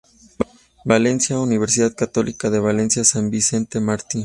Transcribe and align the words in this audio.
Valencia: 0.83 1.37
Universidad 1.37 1.93
Católica 1.93 2.49
de 2.49 2.57
Valencia 2.57 3.03
San 3.03 3.29
Vicente 3.29 3.79
Mártir. 3.79 4.19